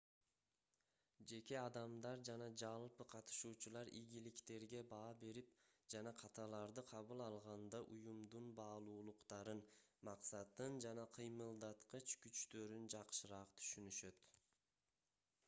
[1.31, 5.51] жеке адамдар жана жалпы катышуучулар ийгиликтерге баа берип
[5.95, 9.61] жана каталарды кабыл алганда уюмдун баалуулуктарын
[10.11, 14.27] максатын жана кыймылдаткыч күчтөрүн жакшыраак түшүнүшөт